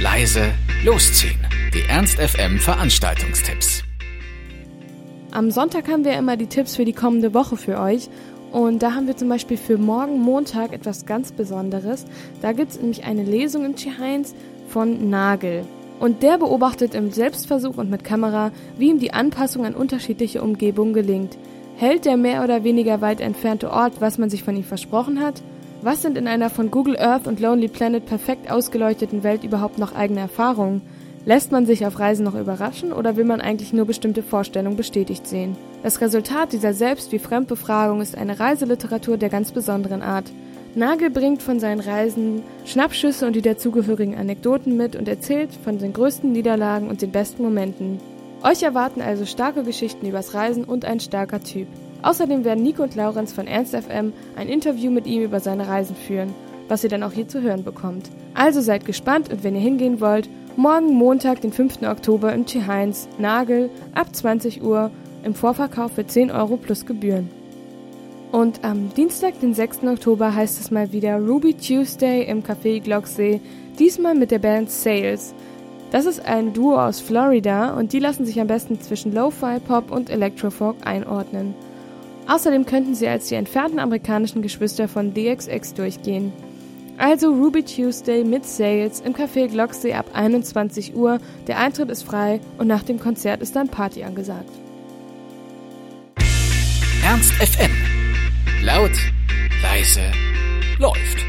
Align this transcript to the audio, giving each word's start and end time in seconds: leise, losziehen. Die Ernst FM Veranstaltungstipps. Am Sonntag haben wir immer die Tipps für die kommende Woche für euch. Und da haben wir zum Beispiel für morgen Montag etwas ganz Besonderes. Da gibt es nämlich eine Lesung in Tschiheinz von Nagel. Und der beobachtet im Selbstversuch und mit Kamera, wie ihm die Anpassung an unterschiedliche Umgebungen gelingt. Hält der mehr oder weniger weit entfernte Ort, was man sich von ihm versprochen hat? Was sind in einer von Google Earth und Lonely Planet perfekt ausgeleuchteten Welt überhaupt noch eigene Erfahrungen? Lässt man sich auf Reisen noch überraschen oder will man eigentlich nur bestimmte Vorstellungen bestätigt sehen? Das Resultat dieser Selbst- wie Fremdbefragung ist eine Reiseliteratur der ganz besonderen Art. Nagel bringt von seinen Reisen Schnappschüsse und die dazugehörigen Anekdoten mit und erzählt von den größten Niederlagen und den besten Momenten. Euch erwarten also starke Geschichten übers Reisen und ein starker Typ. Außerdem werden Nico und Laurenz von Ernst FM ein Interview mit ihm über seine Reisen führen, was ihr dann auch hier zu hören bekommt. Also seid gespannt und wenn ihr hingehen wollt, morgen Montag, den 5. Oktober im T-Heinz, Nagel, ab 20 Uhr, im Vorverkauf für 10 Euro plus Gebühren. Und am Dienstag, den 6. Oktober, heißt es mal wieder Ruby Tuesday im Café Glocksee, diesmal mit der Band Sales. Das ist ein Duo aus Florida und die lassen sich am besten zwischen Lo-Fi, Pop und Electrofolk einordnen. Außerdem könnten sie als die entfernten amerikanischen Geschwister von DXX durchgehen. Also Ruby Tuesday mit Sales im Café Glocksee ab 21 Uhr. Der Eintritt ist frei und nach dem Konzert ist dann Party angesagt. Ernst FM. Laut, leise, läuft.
leise, 0.00 0.52
losziehen. 0.84 1.40
Die 1.74 1.82
Ernst 1.88 2.18
FM 2.20 2.58
Veranstaltungstipps. 2.58 3.82
Am 5.32 5.50
Sonntag 5.50 5.88
haben 5.88 6.04
wir 6.04 6.16
immer 6.16 6.36
die 6.36 6.46
Tipps 6.46 6.76
für 6.76 6.84
die 6.84 6.92
kommende 6.92 7.34
Woche 7.34 7.56
für 7.56 7.80
euch. 7.80 8.08
Und 8.52 8.82
da 8.82 8.94
haben 8.94 9.08
wir 9.08 9.16
zum 9.16 9.28
Beispiel 9.28 9.56
für 9.56 9.76
morgen 9.76 10.20
Montag 10.20 10.72
etwas 10.72 11.04
ganz 11.04 11.32
Besonderes. 11.32 12.06
Da 12.42 12.52
gibt 12.52 12.70
es 12.70 12.80
nämlich 12.80 13.04
eine 13.04 13.24
Lesung 13.24 13.64
in 13.64 13.74
Tschiheinz 13.74 14.36
von 14.68 15.10
Nagel. 15.10 15.66
Und 15.98 16.22
der 16.22 16.38
beobachtet 16.38 16.94
im 16.94 17.10
Selbstversuch 17.10 17.76
und 17.76 17.90
mit 17.90 18.04
Kamera, 18.04 18.52
wie 18.78 18.90
ihm 18.90 19.00
die 19.00 19.12
Anpassung 19.12 19.66
an 19.66 19.74
unterschiedliche 19.74 20.42
Umgebungen 20.42 20.92
gelingt. 20.92 21.36
Hält 21.76 22.04
der 22.04 22.16
mehr 22.16 22.44
oder 22.44 22.62
weniger 22.62 23.00
weit 23.00 23.20
entfernte 23.20 23.72
Ort, 23.72 24.00
was 24.00 24.16
man 24.16 24.30
sich 24.30 24.44
von 24.44 24.56
ihm 24.56 24.64
versprochen 24.64 25.20
hat? 25.20 25.42
Was 25.80 26.02
sind 26.02 26.18
in 26.18 26.26
einer 26.26 26.50
von 26.50 26.72
Google 26.72 26.98
Earth 26.98 27.28
und 27.28 27.38
Lonely 27.38 27.68
Planet 27.68 28.04
perfekt 28.04 28.50
ausgeleuchteten 28.50 29.22
Welt 29.22 29.44
überhaupt 29.44 29.78
noch 29.78 29.94
eigene 29.94 30.20
Erfahrungen? 30.20 30.82
Lässt 31.24 31.52
man 31.52 31.66
sich 31.66 31.86
auf 31.86 32.00
Reisen 32.00 32.24
noch 32.24 32.34
überraschen 32.34 32.92
oder 32.92 33.16
will 33.16 33.24
man 33.24 33.40
eigentlich 33.40 33.72
nur 33.72 33.84
bestimmte 33.86 34.24
Vorstellungen 34.24 34.76
bestätigt 34.76 35.28
sehen? 35.28 35.56
Das 35.84 36.00
Resultat 36.00 36.52
dieser 36.52 36.74
Selbst- 36.74 37.12
wie 37.12 37.20
Fremdbefragung 37.20 38.00
ist 38.00 38.18
eine 38.18 38.40
Reiseliteratur 38.40 39.18
der 39.18 39.28
ganz 39.28 39.52
besonderen 39.52 40.02
Art. 40.02 40.32
Nagel 40.74 41.10
bringt 41.10 41.42
von 41.42 41.60
seinen 41.60 41.80
Reisen 41.80 42.42
Schnappschüsse 42.64 43.26
und 43.26 43.36
die 43.36 43.42
dazugehörigen 43.42 44.16
Anekdoten 44.16 44.76
mit 44.76 44.96
und 44.96 45.06
erzählt 45.06 45.50
von 45.64 45.78
den 45.78 45.92
größten 45.92 46.32
Niederlagen 46.32 46.88
und 46.88 47.02
den 47.02 47.12
besten 47.12 47.42
Momenten. 47.42 48.00
Euch 48.42 48.62
erwarten 48.62 49.00
also 49.00 49.26
starke 49.26 49.64
Geschichten 49.64 50.06
übers 50.06 50.32
Reisen 50.34 50.64
und 50.64 50.84
ein 50.84 51.00
starker 51.00 51.42
Typ. 51.42 51.66
Außerdem 52.02 52.44
werden 52.44 52.62
Nico 52.62 52.84
und 52.84 52.94
Laurenz 52.94 53.32
von 53.32 53.48
Ernst 53.48 53.74
FM 53.74 54.12
ein 54.36 54.48
Interview 54.48 54.90
mit 54.90 55.06
ihm 55.06 55.22
über 55.22 55.40
seine 55.40 55.66
Reisen 55.66 55.96
führen, 55.96 56.32
was 56.68 56.84
ihr 56.84 56.90
dann 56.90 57.02
auch 57.02 57.12
hier 57.12 57.26
zu 57.26 57.42
hören 57.42 57.64
bekommt. 57.64 58.10
Also 58.34 58.60
seid 58.60 58.84
gespannt 58.84 59.32
und 59.32 59.42
wenn 59.42 59.56
ihr 59.56 59.60
hingehen 59.60 60.00
wollt, 60.00 60.28
morgen 60.56 60.94
Montag, 60.94 61.40
den 61.40 61.52
5. 61.52 61.82
Oktober 61.82 62.32
im 62.32 62.46
T-Heinz, 62.46 63.08
Nagel, 63.18 63.70
ab 63.94 64.14
20 64.14 64.62
Uhr, 64.62 64.92
im 65.24 65.34
Vorverkauf 65.34 65.92
für 65.92 66.06
10 66.06 66.30
Euro 66.30 66.56
plus 66.56 66.86
Gebühren. 66.86 67.28
Und 68.30 68.62
am 68.62 68.92
Dienstag, 68.94 69.40
den 69.40 69.54
6. 69.54 69.84
Oktober, 69.84 70.34
heißt 70.34 70.60
es 70.60 70.70
mal 70.70 70.92
wieder 70.92 71.18
Ruby 71.18 71.54
Tuesday 71.54 72.24
im 72.24 72.44
Café 72.44 72.80
Glocksee, 72.80 73.40
diesmal 73.78 74.14
mit 74.14 74.30
der 74.30 74.38
Band 74.38 74.70
Sales. 74.70 75.34
Das 75.90 76.04
ist 76.04 76.24
ein 76.24 76.52
Duo 76.52 76.78
aus 76.78 77.00
Florida 77.00 77.70
und 77.70 77.92
die 77.92 77.98
lassen 77.98 78.26
sich 78.26 78.40
am 78.40 78.46
besten 78.46 78.80
zwischen 78.80 79.14
Lo-Fi, 79.14 79.58
Pop 79.60 79.90
und 79.90 80.10
Electrofolk 80.10 80.76
einordnen. 80.84 81.54
Außerdem 82.26 82.66
könnten 82.66 82.94
sie 82.94 83.08
als 83.08 83.28
die 83.28 83.36
entfernten 83.36 83.78
amerikanischen 83.78 84.42
Geschwister 84.42 84.86
von 84.86 85.14
DXX 85.14 85.72
durchgehen. 85.72 86.32
Also 86.98 87.32
Ruby 87.32 87.62
Tuesday 87.62 88.22
mit 88.22 88.44
Sales 88.44 89.00
im 89.00 89.14
Café 89.14 89.48
Glocksee 89.48 89.94
ab 89.94 90.06
21 90.12 90.94
Uhr. 90.94 91.20
Der 91.46 91.58
Eintritt 91.58 91.90
ist 91.90 92.02
frei 92.02 92.40
und 92.58 92.66
nach 92.66 92.82
dem 92.82 92.98
Konzert 92.98 93.40
ist 93.40 93.56
dann 93.56 93.68
Party 93.68 94.02
angesagt. 94.02 94.50
Ernst 97.02 97.32
FM. 97.34 97.70
Laut, 98.62 98.90
leise, 99.62 100.02
läuft. 100.78 101.27